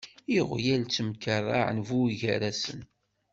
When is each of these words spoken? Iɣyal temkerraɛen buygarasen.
Iɣyal 0.37 0.81
temkerraɛen 0.87 1.77
buygarasen. 1.87 2.81